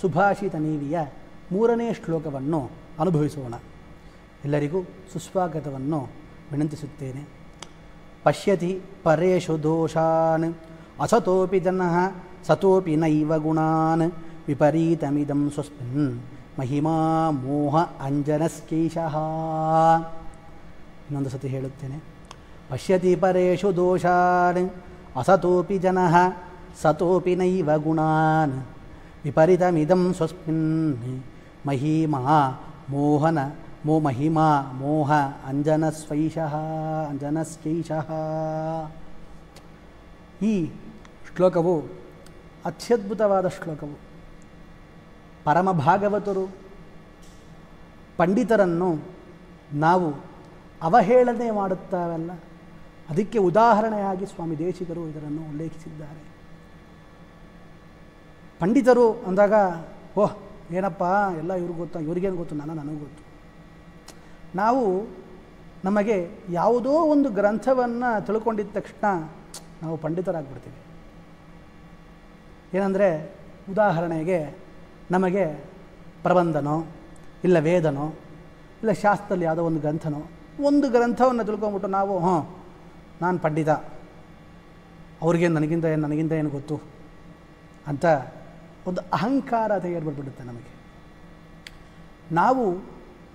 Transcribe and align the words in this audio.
ಸುಭಾಷಿತ 0.00 0.54
ನೀವಿಯ 0.54 1.00
ಮೂರನೇ 1.52 1.92
ಶ್ಲೋಕವನ್ನು 1.92 2.70
ಅನುಭವಿಸೋಣ. 2.98 3.54
ಎಲ್ಲರಿಗೂ 4.44 4.82
ಸುಸ್ವಾಗತವನ್ನು 4.82 6.08
ವಿನಂತಿಸುತ್ತೇನೆ. 6.52 7.28
ಪಶ್ಯತಿ 8.22 8.80
ಪರೇಶು 9.02 9.62
ದೋಷಾನ್, 9.62 10.54
ಅಸತೋಪಿ 11.00 11.60
ಜನಃ 11.60 11.94
ಸತೋಪಿ 12.46 12.96
ನೈವ 12.96 13.38
ಗುಣಾನ್, 13.38 14.12
ವಿಪರೀತಮಿದಂ 14.48 15.50
ಸ್ವಸ್ಮಿನ್ 15.50 16.20
ಮಹಿಮಾ 16.58 17.30
ಮೋಹ 17.30 17.76
ಅಂಜನಸ್ಕೇಶಃ. 17.76 19.16
ಇನ್ನೊಂದು 21.06 21.30
ಸತಿ 21.30 21.48
ಹೇಳುತ್ತೇನೆ. 21.48 22.11
ಪಶ್ಯತಿ 22.72 23.16
ಪರೇಶು 23.16 23.76
ದೋಷಾನ್, 23.76 24.70
ಅಸತೋಪಿ 25.16 25.78
ಜನಃ, 25.78 26.14
ಸತೋಪಿ 26.82 27.34
ನೈವ 27.36 27.70
ಗುಣಾನ್. 27.78 28.54
ವಿಪರೀತಮಿದಂ 29.24 30.14
ಸ್ವಸ್ಮಿನ್, 30.14 31.22
ಮಹಿಮಾ 31.66 32.20
ಮೋಹನ, 32.90 33.38
ಮೋ 33.86 34.00
ಮಹಿಮಾ 34.00 34.46
ಮೋಹ, 34.72 35.12
ಅಂಜನಸ್ವೈಷಃ 35.46 36.54
ಅಂಜನಸ್ಕೈಷಃ 37.10 38.08
ಈ 40.42 40.70
ಶ್ಲೋಕವು 41.36 41.74
ಅತ್ಯದ್ಭುತವಾದ 42.66 43.48
ಶ್ಲೋಕವು. 43.48 43.98
ಪರಮ 45.44 45.72
ಭಾಗವತರು 45.72 46.44
ಪಂಡಿತರನ್ನು 48.16 48.90
ನಾವು 49.74 50.08
ಅವಹೇಳನೆ 50.82 51.50
ಮಾಡುತ್ತಾವಲ್ಲ 51.50 52.30
ಅದಕ್ಕೆ 53.10 53.38
ಉದಾಹರಣೆಯಾಗಿ 53.38 54.26
ಸ್ವಾಮಿ 54.26 54.58
ದೇಶಿಗರು 54.58 55.08
ಇದರನ್ನು 55.08 55.48
ಉಲ್ಲೇಖಿಸಿದ್ದಾರೆ. 55.48 56.32
ಪಂಡಿತರು 58.60 59.12
ಅಂದಾಗ, 59.12 59.52
ಓಹ್, 60.18 60.72
ಏನಪ್ಪ, 60.72 61.02
ಎಲ್ಲ 61.38 61.52
ಇವ್ರಿಗೆ 61.52 61.78
ಗೊತ್ತಾ, 61.78 61.98
ಇವ್ರಿಗೇನು 61.98 62.36
ಗೊತ್ತು, 62.36 62.54
ನನ್ನ 62.54 62.72
ನನಗೆ 62.72 62.98
ಗೊತ್ತು. 62.98 63.24
ನಾವು 64.54 65.06
ನಮಗೆ 65.84 66.30
ಯಾವುದೋ 66.50 66.90
ಒಂದು 66.90 67.30
ಗ್ರಂಥವನ್ನು 67.30 68.26
ತಿಳ್ಕೊಂಡಿದ್ದ 68.26 68.70
ತಕ್ಷಣ 68.72 69.28
ನಾವು 69.82 69.96
ಪಂಡಿತರಾಗ್ಬಿಡ್ತೀವಿ. 69.96 70.76
ಏನಂದರೆ, 72.78 73.36
ಉದಾಹರಣೆಗೆ 73.70 74.58
ನಮಗೆ 75.10 75.64
ಪ್ರಬಂಧನೋ, 76.22 76.84
ಇಲ್ಲ 77.44 77.58
ವೇದನೋ, 77.58 78.06
ಇಲ್ಲ 78.82 78.92
ಶಾಸ್ತ್ರದಲ್ಲಿ 78.92 79.44
ಯಾವುದೋ 79.44 79.64
ಒಂದು 79.64 79.80
ಗ್ರಂಥನೋ, 79.80 80.22
ಒಂದು 80.64 80.90
ಗ್ರಂಥವನ್ನು 80.90 81.44
ತಿಳ್ಕೊಂಬಿಟ್ಟು 81.44 81.88
ನಾವು 81.88 82.18
ಹಾಂ 82.18 82.56
ನಾನು 83.22 83.38
ಪಂಡಿತ. 83.38 83.68
ಅವ್ರಿಗೆ 85.22 85.48
ನನಗಿಂತ 85.48 85.84
ಏನು 85.84 86.02
ನನಗಿಂತ 86.02 86.32
ಏನು 86.32 86.50
ಗೊತ್ತು? 86.50 86.80
ಅಂತ 87.86 88.04
ಒಂದು 88.86 89.00
ಅಹಂಕಾರ 89.12 89.78
ತೆಗೆದುಬಿಡ್ಬಿಡುತ್ತೆ 89.78 90.44
ನಮಗೆ. 90.44 90.72
ನಾವು 92.32 92.72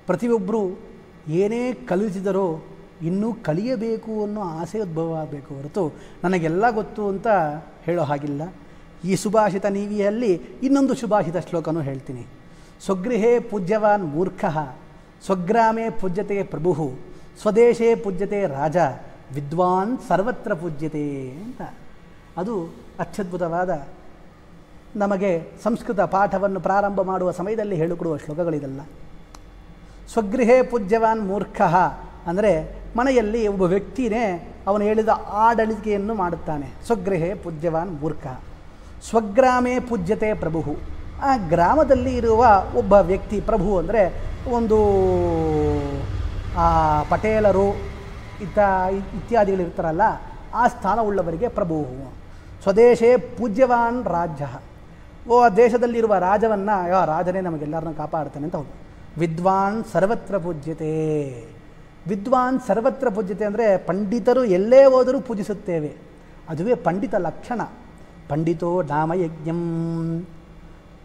ಪ್ರತಿಯೊಬ್ಬರು 0.05 0.79
ಏನೇ 1.27 1.73
ಕಲಿಸಿದರೋ 1.73 2.59
ಇನ್ನೂ 3.01 3.33
ಕಲಿಯಬೇಕು 3.33 4.23
ಅನ್ನೋ 4.23 4.41
ಆಸೆ 4.41 4.79
ಉದ್ಭವ 4.79 5.15
ಆಗಬೇಕು 5.15 5.55
ಹೊರತು 5.55 5.91
ನನಗೆಲ್ಲ 6.23 6.71
ಗೊತ್ತು 6.71 7.07
ಅಂತ 7.07 7.27
ಹೇಳೋ 7.83 8.03
ಹಾಗಿಲ್ಲ. 8.03 8.53
ಈ 9.05 9.15
ಸುಭಾಷಿತ 9.15 9.65
ನೀವಿಯಲ್ಲಿ 9.65 10.33
ಇನ್ನೊಂದು 10.63 10.95
ಸುಭಾಷಿತ 10.95 11.37
ಶ್ಲೋಕನೂ 11.37 11.81
ಹೇಳ್ತೀನಿ. 11.81 12.25
ಸ್ವಗೃಹೇ 12.85 13.39
ಪೂಜ್ಯವಾನ್ 13.39 14.05
ಮೂರ್ಖ, 14.05 14.45
ಸ್ವಗ್ರಾಮೇ 15.25 15.89
ಪೂಜ್ಯತೆ 15.89 16.43
ಪ್ರಭು, 16.43 16.93
ಸ್ವದೇಶೇ 17.41 17.95
ಪೂಜ್ಯತೆ 17.95 18.47
ರಾಜ 18.47 18.77
ವಿದ್ವಾನ್ 19.33 19.97
ಸರ್ವತ್ರ 20.07 20.53
ಪೂಜ್ಯತೆ 20.53 21.29
ಅಂತ. 21.29 21.61
ಅದು 22.37 22.73
ಅತ್ಯದ್ಭುತವಾದ 22.99 23.87
ನಮಗೆ 24.95 25.51
ಸಂಸ್ಕೃತ 25.63 25.99
ಪಾಠವನ್ನು 25.99 26.59
ಪ್ರಾರಂಭ 26.59 27.01
ಮಾಡುವ 27.01 27.31
ಸಮಯದಲ್ಲಿ 27.31 27.75
ಹೇಳಿಕೊಡುವ 27.75 28.17
ಶ್ಲೋಕಗಳಿದೆಲ್ಲ. 28.17 28.81
ಸ್ವಗೃಹೇ 30.13 30.61
ಪೂಜ್ಯವಾನ್ 30.61 31.27
ಮೂರ್ಖ 31.27 31.61
ಅಂದರೆ 32.27 32.51
ಮನೆಯಲ್ಲಿ 32.95 33.47
ಒಬ್ಬ 33.47 33.61
ವ್ಯಕ್ತಿನೇ 33.61 34.55
ಅವನು 34.67 34.83
ಹೇಳಿದ 34.83 35.09
ಆಡಳಿಕೆಯನ್ನು 35.31 36.13
ಮಾಡುತ್ತಾನೆ. 36.13 36.67
ಸ್ವಗೃಹೇ 36.85 37.33
ಪೂಜ್ಯವಾನ್ 37.33 37.91
ಮೂರ್ಖ. 38.01 38.27
ಸ್ವಗ್ರಾಮೇ 39.09 39.79
ಪೂಜ್ಯತೆ 39.79 40.33
ಪ್ರಭು 40.33 40.77
ಆ 41.23 41.37
ಗ್ರಾಮದಲ್ಲಿ 41.37 42.15
ಇರುವ 42.15 42.63
ಒಬ್ಬ 42.75 42.93
ವ್ಯಕ್ತಿ 42.93 43.41
ಪ್ರಭು 43.41 43.77
ಅಂದರೆ 43.77 44.01
ಒಂದು, 44.51 44.77
ಆ 46.57 46.67
ಪಟೇಲರು 47.03 47.96
ಇತ್ತ 48.45 48.59
ಇತ್ಯಾದಿಗಳಿರ್ತಾರಲ್ಲ, 49.19 50.05
ಆ 50.53 50.63
ಸ್ಥಾನವುಳ್ಳವರಿಗೆ 50.73 51.47
ಪ್ರಭು. 51.57 51.77
ಸ್ವದೇಶೇ 52.63 53.09
ಪೂಜ್ಯವಾನ್ 53.37 53.99
ರಾಜ್ಯ 54.15 54.45
ಓ, 55.29 55.37
ಆ 55.45 55.47
ದೇಶದಲ್ಲಿರುವ 55.59 56.13
ರಾಜವನ್ನು 56.25 56.75
ಯಾ 56.89 56.99
ರಾಜನೇ 57.11 57.39
ನಮಗೆಲ್ಲರನ್ನ 57.47 57.93
ಕಾಪಾಡ್ತಾನೆ 58.01 58.45
ಅಂತ 58.47 58.55
ಹೌದು 58.59 58.73
ವಿದ್ವಾನ್ 59.21 59.79
ಸರ್ವತ್ರ 59.93 60.35
ಪೂಜ್ಯತೆ. 60.45 60.91
ವಿದ್ವಾನ್ 62.07 62.57
ಸರ್ವತ್ರ 62.67 63.07
ಪೂಜ್ಯತೆ 63.15 63.45
ಅಂದರೆ 63.49 63.65
ಪಂಡಿತರು 63.87 64.43
ಎಲ್ಲೇ 64.57 64.81
ಹೋದರೂ 64.93 65.19
ಪೂಜಿಸುತ್ತೇವೆ. 65.29 65.91
ಅದುವೇ 66.49 66.75
ಪಂಡಿತ 66.87 67.15
ಲಕ್ಷಣ. 67.27 67.61
ಪಂಡಿತೋ 68.29 68.71
ನಾಮಯಜ್ಞಂ 68.91 69.61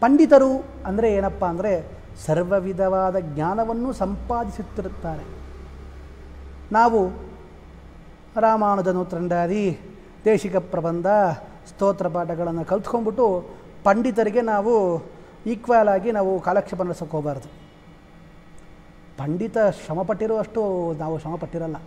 ಪಂಡಿತರು 0.01 0.51
ಅಂದರೆ 0.85 1.07
ಏನಪ್ಪ 1.17 1.43
ಅಂದರೆ 1.45 1.73
ಸರ್ವವಿಧವಾದ 2.25 3.15
ಜ್ಞಾನವನ್ನು 3.33 3.89
ಸಂಪಾದಿಸುತ್ತಿರುತ್ತಾರೆ. 4.01 5.25
ನಾವು 6.73 6.99
ರಾಮಾನುಜನು 8.41 9.05
ತ್ರಂಡಾದಿ, 9.05 9.65
ದೇಶಿಕ 10.25 10.55
ಪ್ರಬಂಧ, 10.55 11.07
ಸ್ತೋತ್ರ 11.69 12.07
ಪಾಠಗಳನ್ನು 12.07 12.65
ಕಲ್ತ್ಕೊಂಡ್ಬಿಟ್ಟು 12.65 13.25
ಪಂಡಿತರಿಗೆ 13.83 14.41
ನಾವು 14.41 14.73
ಈಕ್ವಲ್ 15.47 15.87
ಆಗಿ 15.87 16.11
ನಾವು 16.11 16.31
ಕಾಲಕ್ಷೇಪ 16.39 16.81
ನಡೆಸೋಕೆ 16.81 17.11
ಹೋಗಬಾರ್ದು. 17.11 17.49
ಪಂಡಿತ 19.17 19.57
ಶ್ರಮಪಟ್ಟಿರುವಷ್ಟು 19.85 20.61
ನಾವು 20.99 21.19
ಶ್ರಮಪಟ್ಟಿರಲ್ಲ. 21.19 21.77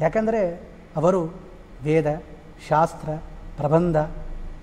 ಯಾಕಂದರೆ 0.00 0.40
ಅವರು 0.96 1.20
ವೇದ, 1.84 2.08
ಶಾಸ್ತ್ರ, 2.68 3.08
ಪ್ರಬಂಧ 3.56 3.96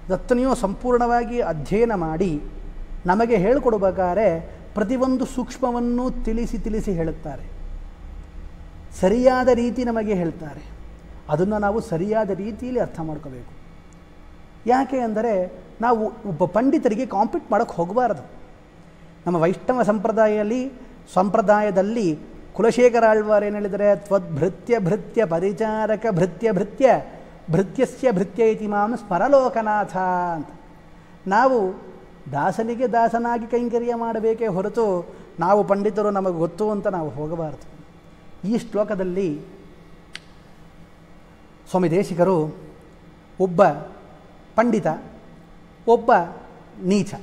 ಇದತ್ತನೆಯೂ 0.07 0.55
ಸಂಪೂರ್ಣವಾಗಿ 0.55 1.39
ಅಧ್ಯಯನ 1.41 1.93
ಮಾಡಿ 1.95 2.41
ನಮಗೆ 3.05 3.35
ಹೇಳಿಕೊಡಬೇಕಾದ್ರೆ 3.35 4.27
ಪ್ರತಿಯೊಂದು 4.73 5.25
ಸೂಕ್ಷ್ಮವನ್ನು 5.25 6.05
ತಿಳಿಸಿ 6.25 6.57
ತಿಳಿಸಿ 6.59 6.91
ಹೇಳುತ್ತಾರೆ. 6.93 7.58
ಸರಿಯಾದ 9.01 9.47
ರೀತಿ 9.47 9.83
ನಮಗೆ 9.83 10.13
ಹೇಳ್ತಾರೆ. 10.13 10.63
ಅದನ್ನು 11.29 11.57
ನಾವು 11.59 11.79
ಸರಿಯಾದ 11.79 12.29
ರೀತಿಯಲ್ಲಿ 12.29 12.79
ಅರ್ಥ 12.79 12.99
ಮಾಡ್ಕೋಬೇಕು. 12.99 13.51
ಯಾಕೆ 14.67 14.99
ಅಂದರೆ 14.99 15.33
ನಾವು 15.81 16.05
ಒಬ್ಬ 16.05 16.45
ಪಂಡಿತರಿಗೆ 16.45 17.05
ಕಾಂಪೀಟ್ 17.05 17.51
ಮಾಡೋಕ್ಕೆ 17.51 17.75
ಹೋಗಬಾರದು. 17.75 18.23
ನಮ್ಮ 19.27 19.37
ವೈಷ್ಣವ 19.37 19.81
ಸಂಪ್ರದಾಯದಲ್ಲಿ 19.81 20.71
ಸಂಪ್ರದಾಯದಲ್ಲಿ 21.13 22.19
ಕುಲಶೇಖರ 22.53 23.03
ಆಳ್ವಾರ್ 23.09 23.43
ಏನು 23.43 23.55
ಹೇಳಿದರೆ 23.55 23.95
ತ್ವದ್ಭೃತ್ಯ 23.95 24.79
ಭೃತ್ಯ 24.79 25.25
ಪರಿಚಾರಕ 25.25 26.05
ಭೃತ್ಯ 26.11 26.51
ಭೃತ್ಯ 26.51 27.05
ಭೃತ್ಯಸ್ಯ 27.51 28.11
ಭೃತ್ಯ 28.11 28.51
ಇತಿ 28.51 28.67
ಮಾಂ 28.67 28.97
ಸ್ಮರಲೋಕನಾಥ 28.97 29.97
ಅಂತ. 30.35 30.47
ನಾವು 31.27 31.59
ದಾಸನಿಗೆ 32.31 32.87
ದಾಸನಾಗಿ 32.87 33.47
ಕೈಂಕರ್ಯ 33.47 33.95
ಮಾಡಬೇಕೇ 33.95 34.47
ಹೊರತು 34.47 35.13
ನಾವು 35.39 35.63
ಪಂಡಿತರು 35.63 36.11
ನಮಗೆ 36.11 36.37
ಗೊತ್ತು 36.37 36.71
ಅಂತ 36.71 36.87
ನಾವು 36.87 37.09
ಹೋಗಬಾರದು. 37.09 37.78
ಈ 38.45 38.57
ಶ್ಲೋಕದಲ್ಲಿ 38.57 39.41
ಸ್ವಾಮಿ 41.69 41.91
ದೇಶಿಕರು 41.91 42.55
ಒಬ್ಬ 43.39 43.63
ಪಂಡಿತ, 44.55 44.87
ಒಬ್ಬ 45.87 46.11
ನೀಚ. 46.83 47.13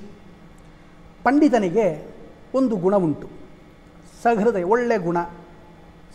ಪಂಡಿತನಿಗೆ 1.22 2.14
ಒಂದು 2.54 2.76
ಗುಣ 2.76 2.96
ಉಂಟು. 2.96 3.28
ಸಹೃದಯ, 4.22 4.62
ಒಳ್ಳೆ 4.62 4.98
ಗುಣ, 4.98 5.16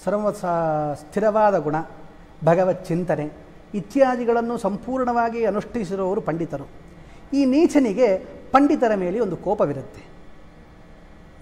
ಸರ್ವ 0.03 0.31
ಸ್ಥಿರವಾದ 0.31 1.57
ಗುಣ, 1.57 1.75
ಭಗವತ್ 2.45 2.86
ಚಿಂತನೆ, 2.86 3.30
ಇತ್ಯಾದಿಗಳನ್ನು 3.74 4.57
ಸಂಪೂರ್ಣವಾಗಿ 4.57 5.45
ಅನುಷ್ಠಿಸಿರುವವರು 5.45 6.21
ಪಂಡಿತರು. 6.21 6.65
ಈ 7.33 7.45
ನೀಚನಿಗೆ 7.45 8.18
ಪಂಡಿತರ 8.51 8.95
ಮೇಲೆ 8.95 9.19
ಒಂದು 9.19 9.38
ಕೋಪವಿರುತ್ತೆ. 9.38 10.04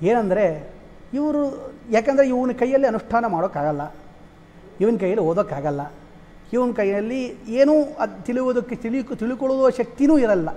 ಏನಂದರೆ 0.08 0.79
ಇವರು, 1.18 1.42
ಯಾಕಂದರೆ 1.96 2.26
ಇವನ 2.34 2.54
ಕೈಯಲ್ಲಿ 2.62 2.88
ಅನುಷ್ಠಾನ 2.88 3.26
ಮಾಡೋಕ್ಕಾಗಲ್ಲ. 3.36 3.84
ಇವನ 4.82 4.96
ಕೈಯಲ್ಲಿ 5.04 5.24
ಓದೋಕ್ಕಾಗಲ್ಲ. 5.30 5.82
ಇವನ 6.56 6.72
ಕೈಯಲ್ಲಿ 6.80 7.22
ಏನೂ 7.62 7.74
ಅದು 8.04 8.16
ತಿಳಿಯುವುದಕ್ಕೆ 8.28 8.76
ತಿಳಿ, 8.84 9.00
ತಿಳ್ಕೊಳ್ಳುವ 9.22 9.70
ಶಕ್ತಿನೂ 9.80 10.18
ಇರಲ್ಲ. 10.26 10.50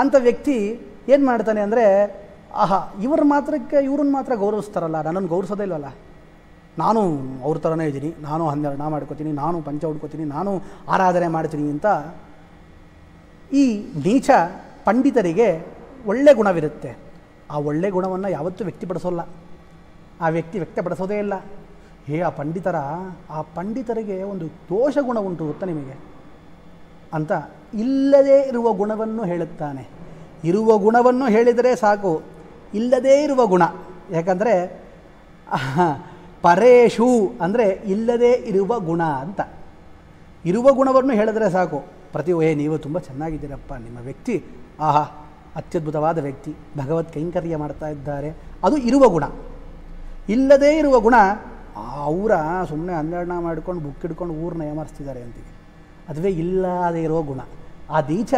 ಅಂಥ 0.00 0.14
ವ್ಯಕ್ತಿ 0.26 0.56
ಏನು 1.12 1.24
ಮಾಡ್ತಾನೆ 1.30 1.60
ಅಂದರೆ, 1.66 1.84
ಆಹಾ, 2.62 2.78
ಇವ್ರ 3.06 3.20
ಮಾತ್ರಕ್ಕೆ, 3.32 3.78
ಇವ್ರನ್ನ 3.88 4.12
ಮಾತ್ರ 4.18 4.32
ಗೌರವಿಸ್ತಾರಲ್ಲ, 4.44 4.98
ನನ್ನನ್ನು 5.06 5.30
ಗೌರವಿಸೋದೇ 5.34 5.66
ಇಲ್ಲವಲ್ಲ 5.68 5.90
ನಾನು 6.78 7.00
ಅವ್ರ 7.46 7.56
ಥರನೇ 7.64 7.84
ಇದ್ದೀನಿ, 7.90 8.10
ನಾನು 8.28 8.42
ಹನ್ನೆರಡು 8.48 8.78
ನಾ 8.82 8.88
ಮಾಡ್ಕೋತೀನಿ, 8.94 9.32
ನಾನು 9.42 9.56
ಪಂಚ 9.68 9.82
ಹುಡ್ಕೋತೀನಿ, 9.90 10.24
ನಾನು 10.36 10.50
ಆರಾಧನೆ 10.94 11.28
ಮಾಡ್ತೀನಿ 11.36 11.66
ಅಂತ 11.74 11.86
ಈ 13.60 13.64
ನೀಚ 14.06 14.30
ಪಂಡಿತರಿಗೆ 14.84 15.48
ಒಳ್ಳೆ 16.10 16.32
ಗುಣವಿರುತ್ತೆ. 16.40 16.90
ಆ 17.50 17.58
ಒಳ್ಳೆ 17.70 17.88
ಗುಣವನ್ನು 17.96 18.28
ಯಾವತ್ತೂ 18.36 18.64
ವ್ಯಕ್ತಪಡಿಸೋಲ್ಲ. 18.68 19.22
ಆ 20.20 20.28
ವ್ಯಕ್ತಿ 20.28 20.58
ವ್ಯಕ್ತಪಡಿಸೋದೇ 20.58 21.18
ಇಲ್ಲ. 21.18 21.34
ಹೇ, 22.06 22.20
ಆ 22.20 22.28
ಪಂಡಿತರ, 22.28 22.76
ಆ 23.30 23.42
ಪಂಡಿತರಿಗೆ 23.42 24.22
ಒಂದು 24.22 24.46
ದೋಷ 24.46 24.98
ಗುಣ 25.00 25.18
ಉಂಟು 25.18 25.46
ಗೊತ್ತಾ 25.46 25.66
ನಿಮಗೆ? 25.66 25.98
ಅಂತ 27.14 27.32
ಇಲ್ಲದೇ 27.74 28.40
ಇರುವ 28.48 28.72
ಗುಣವನ್ನು 28.72 29.24
ಹೇಳುತ್ತಾನೆ. 29.24 29.88
ಇರುವ 30.44 30.78
ಗುಣವನ್ನು 30.78 31.28
ಹೇಳಿದರೆ 31.28 31.76
ಸಾಕು. 31.76 32.22
ಇಲ್ಲದೇ 32.74 33.22
ಇರುವ 33.22 33.46
ಗುಣ. 33.46 33.62
ಯಾಕಂದರೆ 34.10 34.82
ಪರೇಶು 36.42 37.32
ಅಂದರೆ 37.40 37.64
ಇಲ್ಲದೇ 37.64 38.32
ಇರುವ 38.32 38.78
ಗುಣ 38.78 39.02
ಅಂತ. 39.02 39.40
ಇರುವ 40.44 40.72
ಗುಣವನ್ನು 40.72 41.14
ಹೇಳಿದರೆ 41.14 41.50
ಸಾಕು. 41.50 41.84
ಪ್ರತಿ 42.12 42.32
ಓಹೇ 42.32 42.54
ನೀವು 42.54 42.78
ತುಂಬ 42.78 42.98
ಚೆನ್ನಾಗಿದ್ದೀರಪ್ಪ. 42.98 43.74
ನಿಮ್ಮ 43.74 43.98
ವ್ಯಕ್ತಿ, 43.98 44.44
ಆಹಾ, 44.80 45.00
ಅತ್ಯದ್ಭುತವಾದ 45.56 46.18
ವ್ಯಕ್ತಿ. 46.18 46.54
ಭಗವತ್ 46.78 47.12
ಕೈಂಕರ್ಯ 47.12 47.56
ಮಾಡ್ತಾ 47.56 47.88
ಇದ್ದಾರೆ. 47.88 48.34
ಅದು 48.64 48.76
ಇರುವ 48.76 49.08
ಗುಣ. 49.08 49.24
ಇಲ್ಲದೇ 50.32 50.70
ಇರುವ 50.78 50.96
ಗುಣ 51.06 51.16
ಅವರ 52.06 52.32
ಸುಮ್ಮನೆ 52.68 52.92
ಹನ್ನೆರಡನ 52.98 53.36
ಮಾಡ್ಕೊಂಡು 53.46 53.80
ಬುಕ್ 53.84 54.02
ಹಿಡ್ಕೊಂಡು 54.04 54.34
ಊರನ್ನ 54.44 54.64
ಏಮರ್ಸ್ತಿದ್ದಾರೆ 54.72 55.20
ಅಂತೀವಿ. 55.26 55.50
ಅದುವೇ 56.08 56.30
ಇಲ್ಲದೇ 56.42 57.02
ಇರೋ 57.02 57.22
ಗುಣ. 57.30 57.40
ಆ 57.90 58.00
ದೀಚ 58.00 58.32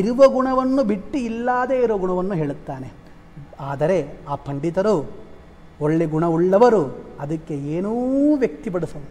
ಇರುವ 0.00 0.28
ಗುಣವನ್ನು 0.36 0.82
ಬಿಟ್ಟು 0.84 1.16
ಇಲ್ಲದೇ 1.28 1.78
ಇರೋ 1.84 1.96
ಗುಣವನ್ನು 2.04 2.34
ಹೇಳುತ್ತಾನೆ. 2.34 2.88
ಆದರೆ 3.70 3.98
ಆ 4.28 4.34
ಪಂಡಿತರು, 4.46 4.94
ಒಳ್ಳೆ 5.80 6.06
ಗುಣವುಳ್ಳವರು 6.06 6.82
ಅದಕ್ಕೆ 7.20 7.54
ಏನೂ 7.76 7.92
ವ್ಯಕ್ತಿಪಡಿಸೋಲ್ಲ 8.36 9.08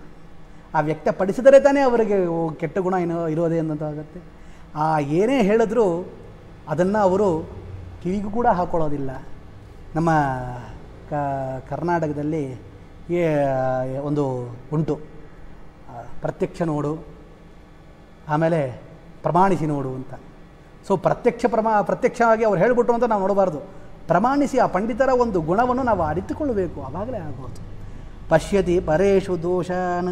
ಆ 0.74 0.82
ವ್ಯಕ್ತಪಡಿಸಿದರೆ 0.90 1.58
ತಾನೇ 1.60 1.82
ಅವರಿಗೆ 1.82 2.18
ಕೆಟ್ಟ 2.60 2.78
ಗುಣ 2.80 2.96
ಏನೋ 3.06 3.18
ಇರೋದೇ 3.28 3.58
ಅನ್ನೋದಾಗುತ್ತೆ 3.60 4.20
ಆ 4.76 4.86
ಏನೇ 5.20 5.38
ಹೇಳಿದ್ರೂ 5.50 5.86
ಅದನ್ನು 6.68 7.00
ಅವರು 7.08 7.30
ಕಿವಿಗೂ 8.04 8.30
ಕೂಡ 8.30 8.48
ಹಾಕೊಳ್ಳೋದಿಲ್ಲ 8.58 9.12
ನಮ್ಮ 9.96 10.10
ಕರ್ನಾಟಕದಲ್ಲಿ 11.72 12.44
ಒಂದು 14.10 14.24
ಉಂಟು. 14.76 14.96
ಪ್ರತ್ಯಕ್ಷ 16.24 16.62
ನೋಡು, 16.72 16.94
ಆಮೇಲೆ 18.34 18.60
ಪ್ರಮಾಣಿಸಿ 19.26 19.66
ನೋಡು 19.74 19.92
ಅಂತ. 20.00 20.14
ಸೊ 20.88 20.94
ಪ್ರತ್ಯಕ್ಷ 21.06 21.46
ಪ್ರಮಾ, 21.56 21.72
ಪ್ರತ್ಯಕ್ಷವಾಗಿ 21.90 22.44
ಅವ್ರು 22.50 22.60
ಹೇಳಿಬಿಟ್ರು 22.64 22.94
ಅಂತ 22.98 23.08
ನಾವು 23.12 23.22
ನೋಡಬಾರ್ದು. 23.26 23.60
ಪ್ರಮಾಣಿಸಿ 24.12 24.58
ಆ 24.66 24.68
ಪಂಡಿತರ 24.76 25.10
ಒಂದು 25.24 25.40
ಗುಣವನ್ನು 25.50 25.84
ನಾವು 25.90 26.02
ಅರಿತುಕೊಳ್ಳಬೇಕು 26.12 26.78
ಆವಾಗಲೇ 26.88 27.20
ಆಗೋದು 27.28 27.62
ಪಶ್ಯತಿ 28.32 28.76
ಪರೇಶು 28.90 29.34
ದೋಷಾನ್, 29.46 30.12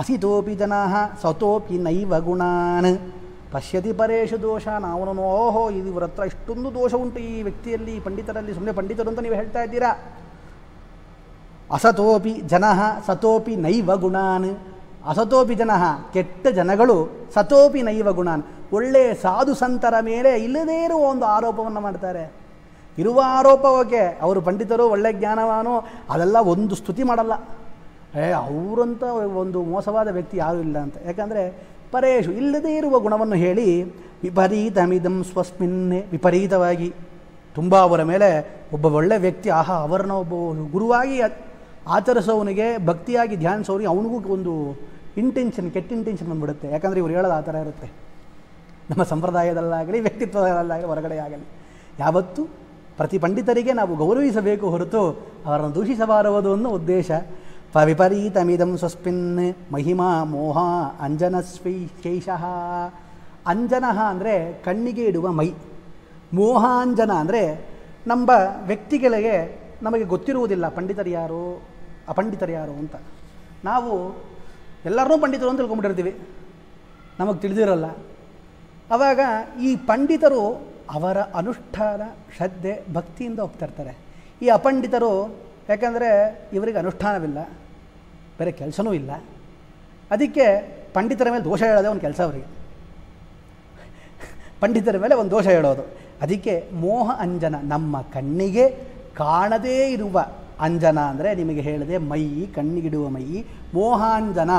ಅಸಿತೋಪಿ 0.00 0.54
ಜನಾ 0.62 0.80
ಸತೋಪಿ 1.22 1.76
ನೈವ 1.86 2.14
ಗುಣಾನ್. 2.28 2.92
ಪಶ್ಯತಿ 3.54 3.92
ಪರೇಶು 4.00 4.36
ದೋಷಾನ್ 4.44 4.86
ಅವನನ್ನು 4.94 5.24
ಓಹೋ, 5.38 5.62
ಇದು 5.78 5.88
ಇವ್ರ 5.92 6.04
ಹತ್ರ 6.08 6.22
ಇಷ್ಟೊಂದು 6.30 6.68
ದೋಷ 6.78 6.92
ಉಂಟು 7.04 7.20
ಈ 7.32 7.34
ವ್ಯಕ್ತಿಯಲ್ಲಿ, 7.48 7.94
ಪಂಡಿತರಲ್ಲಿ 8.06 8.52
ಸುಮ್ಮನೆ 8.56 8.74
ಪಂಡಿತರು 8.78 9.08
ಅಂತ 9.12 9.20
ನೀವು 9.26 9.36
ಹೇಳ್ತಾ 9.40 9.60
ಇದ್ದೀರಾ? 9.66 9.90
ಅಸತೋಪಿ 11.70 12.30
ಜನ 12.46 12.64
ಸತೋಪಿ 13.06 13.56
ನೈವ 13.56 13.96
ಗುಣಾನ್. 13.96 14.56
ಅಸತೋಪಿ 15.06 15.54
ಜನ 15.54 15.70
ಕೆಟ್ಟ 16.12 16.48
ಜನಗಳು 16.48 17.28
ಸತೋಪಿ 17.34 17.82
ನೈವ 17.82 18.12
ಗುಣಾನ್. 18.12 18.42
ಒಳ್ಳೆಯ 18.72 19.14
ಸಾಧು 19.14 19.54
ಸಂತರ 19.54 19.94
ಮೇಲೆ 20.00 20.38
ಇಲ್ಲದೇ 20.44 20.84
ಇರುವ 20.84 20.98
ಒಂದು 20.98 21.26
ಆರೋಪವನ್ನು 21.26 21.80
ಮಾಡ್ತಾರೆ. 21.80 22.32
ಇರುವ 22.98 23.22
ಆರೋಪ 23.26 23.64
ಓಕೆ 23.64 24.18
ಅವರು 24.22 24.40
ಪಂಡಿತರು 24.40 24.88
ಒಳ್ಳೆ 24.88 25.12
ಜ್ಞಾನವಾನು 25.12 25.84
ಅದೆಲ್ಲ 26.10 26.36
ಒಂದು 26.36 26.74
ಸ್ತುತಿ 26.74 27.02
ಮಾಡಲ್ಲ. 27.02 27.32
ಏ, 28.18 28.30
ಅವರಂತ 28.30 29.02
ಒಂದು 29.36 29.62
ಮೋಸವಾದ 29.62 30.08
ವ್ಯಕ್ತಿ 30.08 30.36
ಯಾರೂ 30.36 30.58
ಇಲ್ಲ 30.58 30.78
ಅಂತ. 30.78 30.94
ಯಾಕಂದರೆ 31.06 31.66
ಪರೇಶು 31.92 32.32
ಇಲ್ಲದೇ 32.32 32.76
ಇರುವ 32.76 32.98
ಗುಣವನ್ನು 32.98 33.34
ಹೇಳಿ 33.34 33.82
ವಿಪರೀತಮಿದಂ 34.22 35.24
ಸ್ವಸ್ಮಿನ್ನೇ 35.24 36.06
ವಿಪರೀತವಾಗಿ 36.12 36.94
ತುಂಬ 37.54 37.76
ಅವರ 37.76 38.02
ಮೇಲೆ 38.02 38.60
ಒಬ್ಬ 38.72 38.86
ಒಳ್ಳೆ 38.86 39.16
ವ್ಯಕ್ತಿ, 39.16 39.50
ಆಹಾ, 39.50 39.74
ಅವರನ್ನ 39.74 40.12
ಗುರುವಾಗಿ 40.72 41.18
ಆಚರಿಸೋವನಿಗೆ 41.86 42.78
ಭಕ್ತಿಯಾಗಿ 42.86 43.36
ಧ್ಯಾನಿಸೋರಿಗೆ 43.36 43.88
ಅವನಿಗೂ 43.88 44.34
ಒಂದು 44.34 44.52
ಇಂಟೆನ್ಷನ್ 45.18 45.72
ಕೆಟ್ಟ 45.72 45.92
ಇಂಟೆನ್ಷನ್ 45.92 46.28
ಬಂದ್ಬಿಡುತ್ತೆ. 46.28 46.70
ಯಾಕಂದರೆ 46.70 46.98
ಇವ್ರು 46.98 47.12
ಹೇಳೋದು 47.14 47.34
ಆ 47.34 47.40
ಥರ 47.40 47.54
ಇರುತ್ತೆ. 47.54 47.86
ನಮ್ಮ 48.90 49.02
ಸಂಪ್ರದಾಯದಲ್ಲಾಗಲಿ, 49.02 50.00
ವ್ಯಕ್ತಿತ್ವದಲ್ಲಾಗಲಿ 50.00 50.88
ಹೊರಗಡೆ 50.92 51.18
ಆಗಲಿ 51.18 51.46
ಯಾವತ್ತೂ 51.98 52.44
ಪ್ರತಿ 52.96 53.18
ಪಂಡಿತರಿಗೆ 53.18 53.72
ನಾವು 53.72 53.96
ಗೌರವಿಸಬೇಕು 53.96 54.70
ಹೊರತು 54.70 55.02
ಅವರನ್ನು 55.46 55.74
ದೂಷಿಸಬಾರದು 55.74 56.52
ಅನ್ನೋ 56.52 56.70
ಉದ್ದೇಶ. 56.70 57.10
ಪ 57.72 57.76
ವಿಪರೀತಮಿದಂ 57.76 58.76
ಸ್ವಸ್ಮಿನ್ 58.78 59.22
ಮಹಿಮಾ 59.72 60.24
ಮೋಹ 60.24 60.58
ಅಂಜನ 61.00 61.36
ಶೇಷಃ. 61.40 62.44
ಅಂಜನ 63.46 63.84
ಅಂದರೆ 64.10 64.62
ಕಣ್ಣಿಗೆ 64.64 65.04
ಇಡುವ 65.04 65.32
ಮೈ. 65.32 65.48
ಮೋಹಾಂಜನ 66.34 67.10
ಅಂದರೆ 67.10 67.42
ನಮ್ಮ 68.06 68.30
ವ್ಯಕ್ತಿಗಳಿಗೆ 68.66 69.36
ನಮಗೆ 69.82 70.04
ಗೊತ್ತಿರುವುದಿಲ್ಲ 70.04 70.68
ಪಂಡಿತರು 70.68 71.10
ಯಾರು 71.10 71.73
ಅಪಂಡಿತರು 72.08 72.52
ಯಾರು 72.52 72.72
ಅಂತ. 72.72 72.96
ನಾವು 73.64 73.92
ಎಲ್ಲರನ್ನೂ 74.84 75.18
ಪಂಡಿತರು 75.18 75.48
ಅಂತ 75.48 75.58
ತಿಳ್ಕೊಂಬಿಟ್ಟಿರ್ತೀವಿ 75.58 76.12
ನಮಗೆ 77.20 77.38
ತಿಳಿದಿರಲ್ಲ. 77.38 77.86
ಆವಾಗ 78.90 79.20
ಈ 79.62 79.76
ಪಂಡಿತರು 79.76 80.40
ಅವರ 80.90 81.18
ಅನುಷ್ಠಾನ, 81.20 82.02
ಶ್ರದ್ಧೆ, 82.36 82.72
ಭಕ್ತಿಯಿಂದ 82.92 83.38
ಹೋಗ್ತಾ 83.38 83.66
ಇರ್ತಾರೆ. 83.66 83.92
ಈ 84.42 84.48
ಅಪಂಡಿತರು 84.48 85.12
ಯಾಕಂದರೆ 85.68 86.10
ಇವರಿಗೆ 86.52 86.78
ಅನುಷ್ಠಾನವಿಲ್ಲ, 86.78 87.38
ಬೇರೆ 88.38 88.52
ಕೆಲಸನೂ 88.52 88.92
ಇಲ್ಲ. 88.92 89.12
ಅದಕ್ಕೆ 90.10 90.46
ಪಂಡಿತರ 90.94 91.30
ಮೇಲೆ 91.30 91.44
ದೋಷ 91.44 91.62
ಹೇಳೋದೇ 91.62 91.88
ಒಂದು 91.88 92.00
ಕೆಲಸ 92.00 92.20
ಅವರಿಗೆ. 92.20 92.48
ಪಂಡಿತರ 94.60 94.98
ಮೇಲೆ 94.98 95.14
ಒಂದು 95.14 95.30
ದೋಷ 95.30 95.46
ಹೇಳೋದು. 95.46 95.82
ಅದಕ್ಕೆ 96.22 96.68
ಮೋಹ 96.72 97.16
ಅಂಜನ 97.18 97.56
ನಮ್ಮ 97.62 98.02
ಕಣ್ಣಿಗೆ 98.02 98.68
ಕಾಣದೇ 99.16 99.78
ಇರುವ 99.90 100.26
ಅಂಜನ 100.60 100.98
ಅಂದರೆ 100.98 101.34
ನಿಮಗೆ 101.34 101.60
ಹೇಳಿದೆ 101.60 101.98
ಮೈ, 101.98 102.46
ಕಣ್ಣಿಗಿಡುವ 102.46 103.08
ಮೈ. 103.08 103.44
ಮೋಹಾಂಜನ 103.74 104.50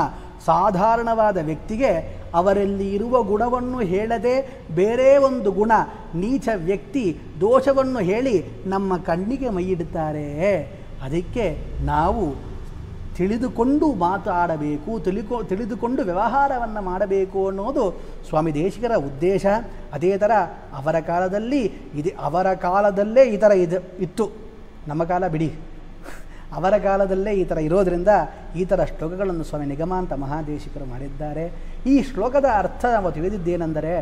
ಸಾಧಾರಣವಾದ 0.46 1.36
ವ್ಯಕ್ತಿಗೆ 1.36 1.92
ಅವರಲ್ಲಿ 2.34 2.94
ಇರುವ 2.94 3.22
ಗುಣವನ್ನು 3.22 3.78
ಹೇಳದೆ 3.78 4.64
ಬೇರೆ 4.74 5.16
ಒಂದು 5.16 5.52
ಗುಣ, 5.52 5.72
ನೀಚ 6.14 6.48
ವ್ಯಕ್ತಿ 6.54 7.18
ದೋಷವನ್ನು 7.40 7.98
ಹೇಳಿ 7.98 8.44
ನಮ್ಮ 8.66 8.96
ಕಣ್ಣಿಗೆ 8.96 9.50
ಮೈ 9.50 9.64
ಇಡುತ್ತಾರೆ. 9.64 10.54
ಅದಕ್ಕೆ 11.02 11.46
ನಾವು 11.82 12.56
ತಿಳಿದುಕೊಂಡು 13.16 13.94
ಮಾತಾಡಬೇಕು, 13.94 15.00
ತಿಳಿಕೊ, 15.00 15.42
ತಿಳಿದುಕೊಂಡು 15.42 16.02
ವ್ಯವಹಾರವನ್ನು 16.02 16.82
ಮಾಡಬೇಕು 16.82 17.48
ಅನ್ನೋದು 17.48 17.84
ಸ್ವಾಮಿ 18.28 18.54
ದೇಶಿಕರ 18.54 18.96
ಉದ್ದೇಶ. 18.96 19.46
ಅದೇ 19.92 20.18
ಥರ 20.18 20.30
ಅವರ 20.72 21.00
ಕಾಲದಲ್ಲಿ, 21.00 21.64
ಇದೆ 21.94 22.16
ಅವರ 22.20 22.54
ಕಾಲದಲ್ಲೇ 22.54 23.24
ಈ 23.24 23.36
ಥರ 23.36 23.50
ಇದು, 23.50 24.02
ಇತ್ತು. 24.02 24.32
ನಮ್ಮ 24.88 25.04
ಕಾಲ 25.04 25.28
ಬಿಡಿ. 25.28 25.52
ಅವರ 26.52 26.78
ಕಾಲದಲ್ಲೇ 26.78 27.32
ಈ 27.32 27.44
ಥರ 27.44 27.58
ಇರೋದರಿಂದ 27.58 28.10
ಈ 28.56 28.64
ಥರ 28.64 28.84
ಶ್ಲೋಕಗಳನ್ನು 28.84 29.44
ಸ್ವಾಮಿ 29.44 29.66
ನಿಗಮಾಂತ 29.66 30.12
ಮಹಾದೇಶಿಕರು 30.14 30.84
ಮಾಡಿದ್ದಾರೆ. 30.84 31.44
ಈ 31.86 32.02
ಶ್ಲೋಕದ 32.02 32.44
ಅರ್ಥ 32.58 32.84
ನಾವು 32.94 33.12
ತಿಳಿದಿದ್ದೇನೆಂದರೆ 33.12 33.94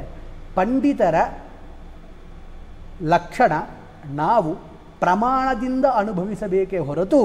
ಪಂಡಿತರ 0.54 1.16
ಲಕ್ಷಣ 3.06 3.52
ನಾವು 4.14 4.50
ಪ್ರಮಾಣದಿಂದ 5.00 5.84
ಅನುಭವಿಸಬೇಕೇ 5.94 6.78
ಹೊರತು 6.80 7.20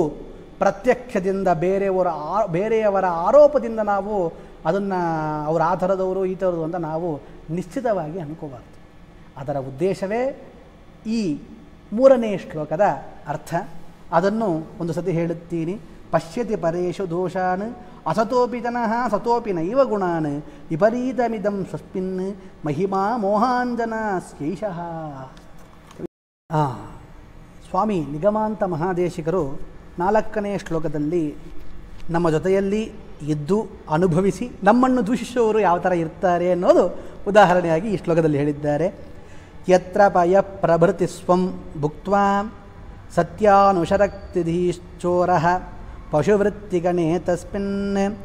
ಪ್ರತ್ಯಕ್ಷದಿಂದ 0.59 1.47
ಬೇರೆಯವರ 1.57 2.07
ಆ, 2.29 2.45
ಬೇರೆಯವರ 2.47 3.05
ಆರೋಪದಿಂದ 3.25 3.79
ನಾವು 3.85 4.15
ಅದನ್ನು 4.65 4.99
ಅವರ 5.45 5.61
ಆ 5.63 5.75
ಥರದವರು 5.75 6.25
ಈ 6.25 6.35
ಥರದ್ದು 6.35 6.63
ಅಂತ 6.63 6.75
ನಾವು 6.83 7.09
ನಿಶ್ಚಿತವಾಗಿ 7.49 8.19
ಅನ್ಕೋಬಾರ್ದು. 8.19 8.75
ಅದರ 9.37 9.57
ಉದ್ದೇಶವೇ 9.67 10.21
ಈ 11.09 11.21
ಮೂರನೇ 11.91 12.37
ಶ್ಲೋಕದ 12.37 12.85
ಅರ್ಥ. 13.27 13.51
ಅದನ್ನು 14.11 14.49
ಒಂದು 14.79 14.93
ಸತಿ 14.93 15.11
ಹೇಳುತ್ತೀನಿ. 15.11 15.75
ಪಶ್ಯತಿ 16.11 16.55
ಪರೇಶು 16.55 17.09
ದೋಷಾನ್. 17.09 17.75
ಅಸತೋಪಿ 18.07 18.59
ಜನಃ 18.59 19.07
ಸತೋಪಿ 19.09 19.53
ನೈವ 19.53 19.85
ಗುಣಾನ್. 19.85 20.41
ವಿಪರೀತಮಿದಂ 20.69 21.65
ಸ್ವಸ್ಮಿನ್ 21.69 22.35
ಮಹಿಮಾ 22.65 23.17
ಮೋಹಾಂಜನ 23.17 23.93
ಆ, 26.49 26.61
ಸ್ವಾಮಿ 27.69 27.99
ನಿಗಮಾಂತ 27.99 28.63
ಮಹಾದೇಶಿಕರು 28.63 29.59
ನಾಲ್ಕನೇ 29.99 30.57
ಶ್ಲೋಕದಲ್ಲಿ 30.57 31.35
ನಮ್ಮ 32.09 32.29
ಜೊತೆಯಲ್ಲಿ 32.29 32.91
ಇದ್ದು 33.27 33.57
ಅನುಭವಿಸಿ 33.89 34.51
ನಮ್ಮನ್ನು 34.63 35.07
ದೂಷಿಸುವವರು 35.07 35.59
ಯಾವ 35.59 35.79
ಥರ 35.79 35.91
ಇರ್ತಾರೆ 35.93 36.51
ಅನ್ನೋದು 36.51 36.83
ಉದಾಹರಣೆಯಾಗಿ 37.27 37.87
ಈ 37.93 37.97
ಶ್ಲೋಕದಲ್ಲಿ 37.97 38.37
ಹೇಳಿದ್ದಾರೆ. 38.37 38.87
ಯತ್ರ 39.69 40.07
ಪಯ 40.07 40.41
ಪ್ರಭೃತಿ 40.41 41.07
ಸ್ವಂ 41.07 41.41
ಸತ್ಯಾನುಶರಕ್ತಿಧೀಶ್ಚೋರ 43.15 45.29
ಪಶುವೃತ್ತಿಗಣೆ 46.11 47.19
ತಸ್ಮಿನ್ 47.19 48.15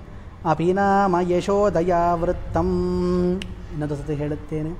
ಅಪಿನಾಮ 0.50 1.16
ಯಶೋದಯಾವೃತ್ತಂ. 1.20 2.70
ಇನ್ನೊಂದು 3.72 3.96
ಸತಿ 3.96 4.14
ಹೇಳುತ್ತೇನೆ, 4.14 4.76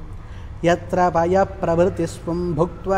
ಯತ್ರ 0.64 1.08
ಪಯ 1.08 1.44
ಪ್ರಭೃತಿ 1.44 2.06
ಸ್ವಂ 2.06 2.54
ಭುಕ್ತ 2.54 2.88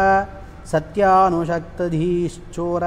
ಸತ್ಯಾನುಶಕ್ತಧೀಶ್ಚೋರ 0.67 2.83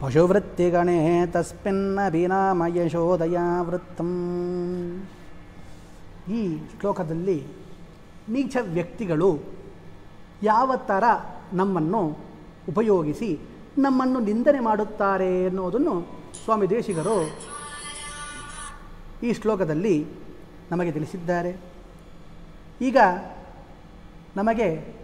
ಪಶುವೃತ್ತಿಗಣೆ 0.00 1.26
ತಸ್ಮಿನ್ 1.26 2.06
ಅಭಿನಾಮ 2.06 2.62
ಯಶೋದಯಾವೃತ್ತಂ. 2.76 4.12
ಈ 6.32 6.58
ಶ್ಲೋಕದಲ್ಲಿ 6.80 7.46
ನೀಚ 8.28 8.56
ವ್ಯಕ್ತಿಗಳು 8.72 9.38
ಯಾವ 10.42 10.76
ಥರ 10.76 11.04
ನಮ್ಮನ್ನು 11.52 12.29
ಉಪಯೋಗಿಸಿ 12.68 13.38
ನಮ್ಮನ್ನು 13.78 14.20
ನಿಂದನೆ 14.20 14.60
ಮಾಡುತ್ತಾರೆ 14.60 15.44
ಎನ್ನುವುದನ್ನು 15.44 16.06
ಸ್ವಾಮಿ 16.44 16.70
ದೇಶಿಗರು 16.70 17.38
ಈ 19.22 19.32
ಶ್ಲೋಕದಲ್ಲಿ 19.32 20.06
ನಮಗೆ 20.70 20.92
ತಿಳಿಸಿದ್ದಾರೆ. 20.92 21.56
ಈಗ 22.80 22.96
ನಮಗೆ 24.36 24.94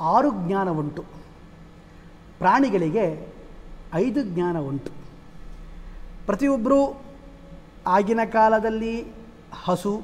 ಆರು 0.00 0.30
ಜ್ಞಾನ 0.30 0.70
ಉಂಟು. 0.70 1.02
ಪ್ರಾಣಿಗಳಿಗೆ 2.38 3.34
ಐದು 3.94 4.22
ಜ್ಞಾನ 4.22 4.58
ಉಂಟು. 4.58 4.90
ಪ್ರತಿಯೊಬ್ಬರೂ 6.26 7.02
ಆಗಿನ 7.86 8.20
ಕಾಲದಲ್ಲಿ 8.32 9.12
ಹಸು, 9.64 10.02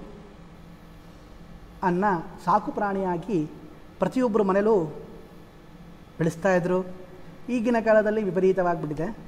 ಅನ್ನ 1.83 2.05
ಸಾಕು 2.45 2.73
ಪ್ರಾಣಿಯಾಗಿ 2.73 3.51
ಪ್ರತಿಯೊಬ್ಬರ 3.99 4.43
ಮನೇಲೂ 4.43 5.06
ಬೆಳೆಸ್ತಾ 6.19 6.55
ಇದ್ದರು 6.55 6.87
ಈಗಿನ 7.49 7.77
ಕಾಲದಲ್ಲಿ 7.85 8.23
ವಿಪರೀತವಾಗಿಬಿಟ್ಟಿದೆ. 8.23 9.19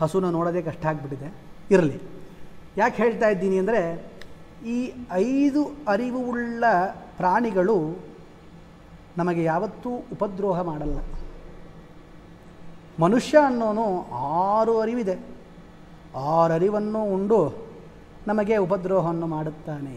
ಹಸುನ 0.00 0.30
ನೋಡೋದೇ 0.30 0.62
ಕಷ್ಟ 0.62 0.86
ಆಗಿಬಿಟ್ಟಿದೆ. 0.86 1.34
ಇರಲಿ. 1.70 2.00
ಯಾಕೆ 2.76 3.02
ಹೇಳ್ತಾ 3.02 3.28
ಇದ್ದೀನಿ 3.28 3.58
ಅಂದರೆ, 3.58 3.80
ಈ 4.66 4.92
ಐದು 5.12 5.70
ಅರಿವು 5.88 6.30
ಉಳ್ಳ 6.30 6.64
ಪ್ರಾಣಿಗಳು 7.16 7.76
ನಮಗೆ 9.16 9.42
ಯಾವತ್ತೂ 9.44 9.90
ಉಪದ್ರೋಹ 9.90 10.60
ಮಾಡಲ್ಲ. 10.60 10.98
ಮನುಷ್ಯ 13.00 13.38
ಅನ್ನೋನು 13.46 13.86
ಆರು 14.12 14.80
ಅರಿವಿದೆ. 14.80 15.18
ಆರು 16.16 16.52
ಅರಿವನ್ನು 16.52 17.02
ಉಂಡು 17.04 17.70
ನಮಗೆ 18.26 18.56
ಉಪದ್ರೋಹವನ್ನು 18.56 19.26
ಮಾಡುತ್ತಾನೆ 19.26 19.96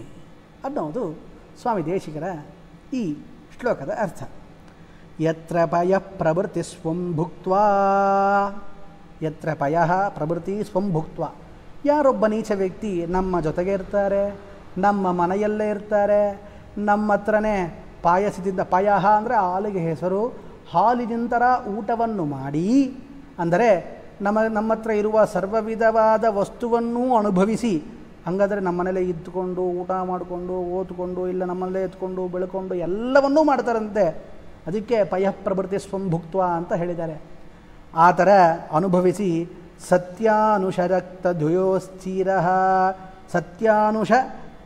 ಅನ್ನೋದು 0.63 1.19
ಸ್ವಾಮಿ 1.61 1.85
ದೇಶಿಕರ 1.85 2.23
ಈ 2.93 3.13
ಶ್ಲೋಕದ 3.59 3.91
ಅರ್ಥ. 3.99 4.23
ಯತ್ರ 5.21 5.65
ಪಯ 5.65 5.97
ಪ್ರವೃತ್ತಿ 5.97 6.61
ಸ್ವಂ 6.61 7.13
ಭುಕ್ತ 7.15 7.47
ಯತ್ರ 9.23 9.49
ಪಯ 9.53 9.77
ಪ್ರವೃತ್ತಿ 10.15 10.63
ಸ್ವಂ 10.63 10.93
ಭುಕ್ತ 10.93 11.19
ಯಾರೊಬ್ಬ 11.85 12.25
ನೀಚ 12.25 12.51
ವ್ಯಕ್ತಿ 12.55 13.05
ನಮ್ಮ 13.05 13.39
ಜೊತೆಗೆ 13.39 13.73
ಇರ್ತಾರೆ, 13.73 14.23
ನಮ್ಮ 14.77 15.11
ಮನೆಯಲ್ಲೇ 15.11 15.69
ಇರ್ತಾರೆ, 15.69 16.21
ನಮ್ಮ 16.77 17.13
ಹತ್ರನೇ 17.13 17.55
ಪಾಯಸದಿಂದ 18.03 18.59
ಪಯ 18.59 18.89
ಅಂದರೆ 19.17 19.35
ಹಾಲಿಗೆ 19.35 19.79
ಹೆಸರು 19.79 20.21
ಹಾಲಿನಿಂತರ 20.73 21.43
ಊಟವನ್ನು 21.77 22.25
ಮಾಡಿ, 22.25 22.95
ಅಂದರೆ 23.39 23.69
ನಮ್ಮ 24.21 24.39
ನಮ್ಮ 24.57 24.73
ಹತ್ರ 24.73 24.91
ಇರುವ 24.91 25.25
ಸರ್ವ 25.25 25.55
ವಿಧವಾದ 25.61 26.25
ವಸ್ತುವನ್ನೂ 26.29 27.15
ಅನುಭವಿಸಿ, 27.15 27.73
ಹಂಗಾದರೆ 28.25 28.61
ನಮ್ಮನೇಲೆ 28.61 29.01
ಇದ್ದುಕೊಂಡು, 29.03 29.61
ಊಟ 29.61 29.91
ಮಾಡಿಕೊಂಡು, 29.91 30.53
ಓದ್ಕೊಂಡು, 30.53 31.27
ಇಲ್ಲ 31.27 31.43
ನಮ್ಮಲ್ಲೇ 31.43 31.81
ಎತ್ಕೊಂಡು 31.83 32.27
ಬೆಳ್ಕೊಂಡು 32.27 32.75
ಎಲ್ಲವನ್ನೂ 32.75 33.43
ಮಾಡ್ತಾರಂತೆ. 33.43 34.05
ಅದಕ್ಕೆ 34.67 35.03
ಪಯಃಪ್ರಭೃತಿ 35.03 35.77
ಸ್ವಂಭುಕ್ತ್ವ 35.77 36.41
ಅಂತ 36.41 36.73
ಹೇಳಿದ್ದಾರೆ. 36.73 37.21
ಆ 37.95 38.11
ಥರ 38.11 38.29
ಅನುಭವಿಸಿ 38.71 39.49
ಸತ್ಯಾನುಷರಕ್ತ 39.89 41.27
ಧುಯೋಸ್ಥಿರ 41.27 42.39
ಸತ್ಯಾನುಷ 43.31 44.11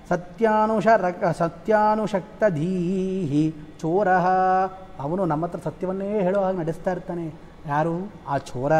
ಸತ್ಯಾನುಷ 0.09 0.87
ರಕ್ 0.87 1.37
ಸತ್ಯಾನುಷಕ್ತ 1.37 2.43
ಧೀಹಿ 2.49 3.55
ಚೋರ. 3.79 4.07
ಅವನು 4.99 5.25
ನಮ್ಮ 5.25 5.45
ಹತ್ರ 5.45 5.59
ಸತ್ಯವನ್ನೇ 5.63 6.21
ಹೇಳೋ 6.21 6.41
ಹಾಗೆ 6.41 6.57
ನಡೆಸ್ತಾ 6.57 6.91
ಇರ್ತಾನೆ. 6.91 7.33
ಯಾರು? 7.67 8.11
ಆ 8.27 8.37
ಚೋರ. 8.37 8.71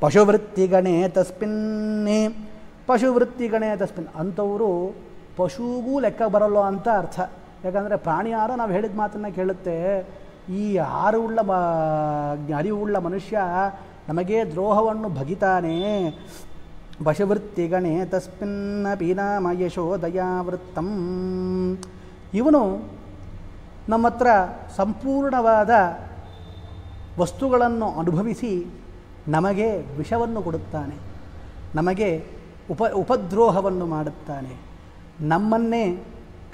ಪಶುವೃತ್ತಿಗಣೆ 0.00 1.08
ತಸ್ಮಿನ್ನೇ, 1.08 2.50
ಪಶುವೃತ್ತಿಗಣೆ 2.86 3.76
ತಸ್ಮಿನ್. 3.76 4.08
ಅಂಥವರು 4.16 4.94
ಪಶುಗೂ 5.36 6.00
ಲೆಕ್ಕ 6.00 6.22
ಬರಲ್ಲ 6.22 6.58
ಅಂತ 6.58 6.88
ಅರ್ಥ. 6.88 7.20
ಯಾಕಂದರೆ 7.64 7.96
ಪ್ರಾಣಿ 8.06 8.30
ಯಾರೋ 8.30 8.52
ನಾವು 8.56 8.72
ಹೇಳಿದ 8.76 8.96
ಮಾತನ್ನು 8.96 9.30
ಕೇಳುತ್ತೆ, 9.34 9.76
ಈ 10.60 10.64
ಆರುವುಳ್ಳ 11.04 11.38
ಮ 11.48 11.52
ಅರಿವುಳ್ಳ 12.58 12.96
ಮನುಷ್ಯ 13.06 13.38
ನಮಗೆ 14.08 14.36
ದ್ರೋಹವನ್ನು 14.52 15.08
ಭಗಿತಾನೆ. 15.08 15.74
ಪಶುವೃತ್ತಿಗಣೆ 17.04 17.94
ತಸ್ಮಿನ್ನ 18.12 18.86
ಪೀನಾಮ 18.98 19.46
ಯಶೋದಯಾವೃತ್ತಂ 19.60 20.88
ಇವನು 22.34 22.62
ನಮ್ಮ 23.88 24.06
ಹತ್ರ 24.06 24.28
ಸಂಪೂರ್ಣವಾದ 24.76 25.70
ವಸ್ತುಗಳನ್ನು 27.18 27.86
ಅನುಭವಿಸಿ 28.00 28.52
ನಮಗೆ 29.28 29.68
ವಿಷವನ್ನು 29.98 30.40
ಕೊಡುತ್ತಾನೆ, 30.42 30.96
ನಮಗೆ 31.74 32.10
ಉಪ, 32.70 32.82
ಉಪದ್ರೋಹವನ್ನು 32.94 33.86
ಮಾಡುತ್ತಾನೆ. 33.86 34.54
ನಮ್ಮನ್ನೇ 35.26 35.84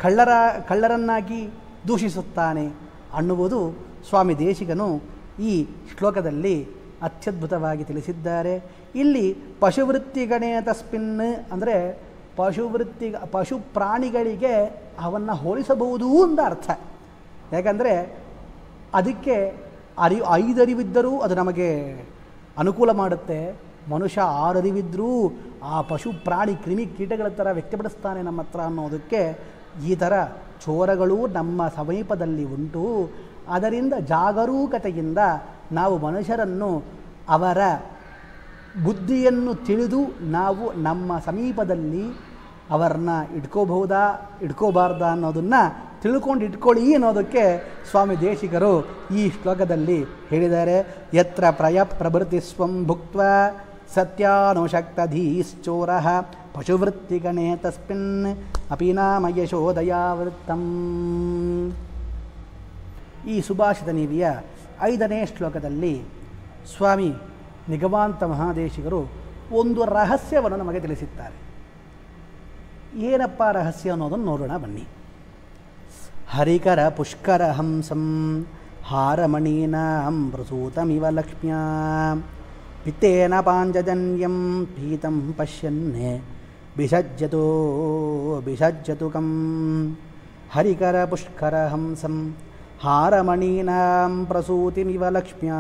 ಕಳ್ಳರ, 0.03 0.29
ಕಳ್ಳರನ್ನಾಗಿ 0.69 1.41
ದೂಷಿಸುತ್ತಾನೆ 1.89 2.67
ಅನ್ನುವುದು 3.15 3.61
ಸ್ವಾಮಿ 4.09 4.39
ದೇಶಿಗನು 4.39 4.89
ಈ 5.41 5.53
ಶ್ಲೋಕದಲ್ಲಿ 5.99 6.57
ಅತ್ಯದ್ಭುತವಾಗಿ 7.03 7.85
ತಿಳಿಸಿದ್ದಾರೆ. 7.85 8.55
ಇಲ್ಲಿ 8.95 9.27
ಪಶುವೃತ್ತಿಗಣೇ 9.61 10.51
ತಸ್ಮಿನ್ 10.61 11.11
ಅಂದರೆ 11.53 11.77
ಪಶುವೃತ್ತಿ, 12.37 13.15
ಪಶು 13.33 13.57
ಪ್ರಾಣಿಗಳಿಗೆ 13.75 14.55
ಅವನ್ನು 15.01 15.35
ಹೋಲಿಸಬಹುದು 15.35 16.09
ಅಂತ 16.25 16.41
ಅರ್ಥ. 16.45 16.71
ಯಾಕಂದರೆ 17.53 17.93
ಅದಕ್ಕೆ 18.95 19.37
ಅರಿ, 19.99 20.19
ಐದರಿವಿದ್ದರೂ 20.31 21.13
ಅದು 21.19 21.35
ನಮಗೆ 21.35 21.71
ಅನುಕೂಲ 22.59 22.91
ಮಾಡುತ್ತೆ. 22.91 23.39
ಮನುಷ್ಯ 23.91 24.21
ಆರರಿವಿದ್ದರೂ 24.21 25.11
ಆ 25.63 25.81
ಪಶು 25.83 26.11
ಪ್ರಾಣಿ 26.25 26.55
ಕ್ರಿಮಿ 26.55 26.87
ಕೀಟಗಳ 26.87 27.29
ಥರ 27.29 27.49
ವ್ಯಕ್ತಪಡಿಸ್ತಾನೆ 27.51 28.23
ನಮ್ಮ 28.23 28.41
ಹತ್ರ 28.41 28.61
ಅನ್ನೋದಕ್ಕೆ 28.61 29.21
ಈ 29.83 29.95
ಥರ 29.95 30.25
ಚೋರಗಳು 30.65 31.27
ನಮ್ಮ 31.27 31.69
ಸಮೀಪದಲ್ಲಿ 31.69 32.45
ಉಂಟು. 32.45 33.11
ಅದರಿಂದ 33.49 33.93
ಜಾಗರೂಕತೆಯಿಂದ 33.93 35.19
ನಾವು 35.73 35.99
ಮನುಷ್ಯರನ್ನು 35.99 36.83
ಅವರ 37.29 37.59
ಬುದ್ಧಿಯನ್ನು 38.85 39.55
ತಿಳಿದು 39.55 40.31
ನಾವು 40.31 40.73
ನಮ್ಮ 40.73 41.19
ಸಮೀಪದಲ್ಲಿ 41.19 42.19
ಅವರನ್ನ 42.71 43.11
ಇಟ್ಕೋಬಹುದಾ, 43.37 44.31
ಇಟ್ಕೋಬಾರ್ದಾ 44.43 45.07
ಅನ್ನೋದನ್ನು 45.07 45.85
ತಿಳ್ಕೊಂಡು 46.03 46.45
ಇಟ್ಕೊಳ್ಳಿ 46.45 46.95
ಅನ್ನೋದಕ್ಕೆ 46.95 47.45
ಸ್ವಾಮಿ 47.91 48.21
ದೇಶಿಕರು 48.21 48.87
ಈ 49.17 49.31
ಶ್ಲೋಕದಲ್ಲಿ 49.31 50.05
ಹೇಳಿದ್ದಾರೆ. 50.31 51.09
ಯತ್ರ 51.15 51.45
ಪ್ರಯ 51.51 51.83
ಪ್ರಭೃತಿ 51.83 52.41
ಸ್ವಂ 52.41 52.87
ಸತ್ಯಾನುಶಕ್ತ 52.87 53.95
ಸತ್ಯಾನುಶಕ್ತಧೀಶ್ಚೋರ. 53.95 55.91
ಪಶುವೃತ್ತಿಗಣೆ 56.55 57.57
ತಸ್ಮಿನ್ 57.57 58.37
ಅಪಿನಾಮ 58.71 59.27
ಯಶೋದಯಾವೃತ್ತಂ 59.39 60.63
ಈ 63.29 63.41
ಸುಭಾಷಿತ 63.41 63.89
ನೀವಿಯ 63.89 64.27
ಐದನೇ 64.83 65.27
ಶ್ಲೋಕದಲ್ಲಿ 65.27 65.95
ಸ್ವಾಮಿ 66.77 67.11
ನಿಗಮಾಂತ 67.69 68.23
ಮಹಾದೇಶಿಗರು 68.23 69.01
ಒಂದು 69.53 69.85
ರಹಸ್ಯವನ್ನು 69.85 70.57
ನಮಗೆ 70.57 70.81
ತಿಳಿಸಿದ್ದಾರೆ. 70.81 71.37
ಏನಪ್ಪ 73.09 73.43
ರಹಸ್ಯ 73.53 73.91
ಅನ್ನೋದನ್ನು 73.91 74.25
ನೋಡೋಣ, 74.25 74.57
ಬನ್ನಿ. 74.57 74.85
ಹರಿಕರ 76.29 76.89
ಪುಷ್ಕರ 76.89 77.43
ಹಂಸಂ 77.51 78.05
ಹಾರಮಣೀನಾಂ 78.89 80.31
ಪ್ರಸೂತಮಿವ 80.31 81.05
ಲಕ್ಷ್ಮ್ಯಾ 81.09 81.61
ಪಿತ್ತೇನ 82.85 83.35
ಪಾಂಜಜನ್ಯಂ 83.41 84.67
ಪೀತಂ 84.67 85.35
ಪಶ್ಯನ್ನೇ 85.39 86.11
ಬಿಷಜ್ಜತೋ 86.77 87.45
ಬಿಷಜ್ಜತು 88.45 89.11
ಕಂ 89.11 89.29
ಹರಿಕರ 90.53 91.05
ಪುಷ್ಕರ 91.05 91.67
ಹಂಸಂ 91.67 92.37
ಹಾರಮಣೀನಾಂ 92.83 94.27
ಪ್ರಸೂತಿಮಿವ 94.27 95.05
ಲಕ್ಷ್ಮ್ಯಾ 95.09 95.59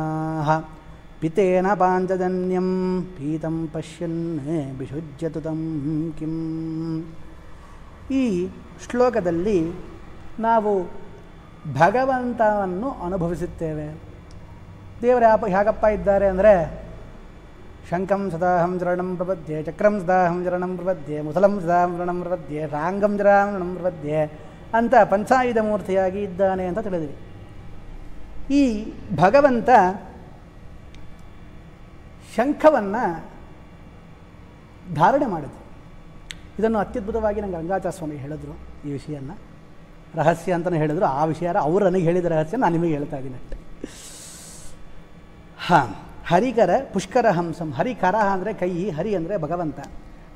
ಪಿತೇನ 1.20 1.74
ಪಾಂಚಜನ್ಯಂ 1.74 2.68
ಪೀತಂ 3.16 3.68
ಪಶ್ಯನ್ 3.72 4.38
ಬಿಷುಜ್ಯತು 4.78 5.40
ತಂ 5.40 5.60
ಕಿಂ 6.18 6.34
ಈ 8.10 8.48
ಶ್ಲೋಕದಲ್ಲಿ 8.90 9.72
ನಾವು 10.38 10.72
ಭಗವಂತವನ್ನು 11.74 12.90
ಅನುಭವಿಸುತ್ತೇವೆ. 12.90 13.86
ದೇವರ 15.02 15.22
ಯಾಪ 15.22 15.44
ಹೇಗಪ್ಪ 15.46 15.84
ಇದ್ದಾರೆ 15.84 16.26
ಅಂದರೆ 16.26 16.83
ಶಂಕಂ 17.90 18.30
ಸದಾಹಂ 18.30 18.78
ಚರಣಂ 18.78 19.16
ಪ್ರಪದ್ಯೆ 19.16 19.62
ಚಕ್ರಂ 19.62 20.00
ಸದಾಹಂ 20.00 20.44
ಚರಣಂ 20.44 20.76
ಪ್ರಪದ್ಯೆ 20.76 21.20
ಮುಸಲಂ 21.20 21.60
ಸದಾಹಂ 21.60 21.96
ಚರಣಂ 21.96 22.20
ಪ್ರಪದ್ಯೆ 22.20 22.66
ರಾಂಗಂ 22.66 23.18
ಚರಣಂ 23.18 23.74
ಪ್ರಪದ್ಯೆ 23.74 24.20
ಅಂತ 24.74 24.94
ಪಂಚಾಯುಧ 25.10 25.58
ಮೂರ್ತಿಯಾಗಿ 25.58 26.22
ಇದ್ದಾನೆ 26.22 26.66
ಅಂತ 26.66 26.78
ತಿಳಿದ್ವಿ 26.78 27.16
ಈ 28.54 28.92
ಭಗವಂತ 29.14 29.68
ಶಂಖವನ್ನು 32.36 33.02
ಧಾರಣೆ 34.94 35.26
ಮಾಡಿದ್ರು 35.26 35.60
ಇದನ್ನು 36.58 36.78
ಅತ್ಯದ್ಭುತವಾಗಿ 36.78 37.40
ನಂಗೆ 37.40 37.56
ರಂಗಾಚಾರ 37.56 37.90
ಸ್ವಾಮಿ 37.90 38.16
ಹೇಳಿದ್ರು 38.16 38.52
ಈ 38.88 38.92
ವಿಷಯನ 38.92 39.30
ರಹಸ್ಯ 40.14 40.52
ಅಂತಲೇ 40.52 40.78
ಹೇಳಿದ್ರು. 40.78 41.06
ಆ 41.06 41.24
ವಿಷಯ 41.24 41.48
ಅವ್ರು 41.48 41.90
ನನಗೆ 41.90 42.04
ಹೇಳಿದ 42.04 42.24
ರಹಸ್ಯ 42.24 42.56
ನಾನು 42.56 42.72
ನಿಮಗೆ 42.72 42.92
ಹೇಳ್ತಾ 42.92 43.16
ಇದ್ದೀನಿ. 43.16 43.38
ಹಾಂ. 45.58 46.03
ಹರಿಕರ 46.30 46.70
ಪುಷ್ಕರ 46.92 47.26
ಹಂಸಂ. 47.38 47.68
ಹರಿಕರ 47.78 48.16
ಅಂದರೆ 48.34 48.52
ಕೈ, 48.62 48.72
ಹರಿ 48.96 49.12
ಅಂದರೆ 49.18 49.34
ಭಗವಂತ. 49.44 49.78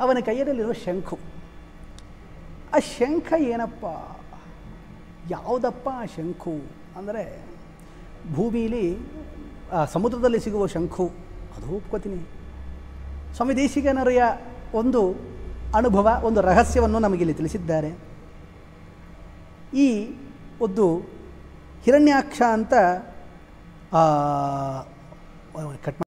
ಅವನ 0.02 0.18
ಕೈಯಲ್ಲಿರುವ 0.26 0.74
ಶಂಖು. 0.84 1.16
ಆ 2.74 2.78
ಶಂಖ 2.96 3.28
ಏನಪ್ಪ? 3.52 3.84
ಯಾವುದಪ್ಪ 5.30 5.86
ಆ 6.02 6.04
ಶಂಖು? 6.16 6.54
ಅಂದರೆ 6.98 7.22
ಭೂಮಿಲಿ 8.34 8.84
ಸಮುದ್ರದಲ್ಲಿ 9.94 10.40
ಸಿಗುವ 10.44 10.66
ಶಂಖು. 10.74 11.06
ಅದು 11.56 11.66
ಒಪ್ಕೋತೀನಿ. 11.76 12.20
ಸ್ವಾಮಿ 13.36 13.54
ದೇಶಿಗನರೆಯ 13.56 14.22
ಒಂದು 14.74 15.02
ಅನುಭವ, 15.78 16.06
ಒಂದು 16.28 16.40
ರಹಸ್ಯವನ್ನು 16.40 16.98
ನಮಗಿಲ್ಲಿ 17.06 17.34
ತಿಳಿಸಿದ್ದಾರೆ. 17.34 17.90
ಈ 19.86 19.88
ಒಂದು 20.66 20.84
ಹಿರಣ್ಯಾಕ್ಷ 21.84 22.40
ಅಂತ 22.56 22.74
cut 25.82 26.07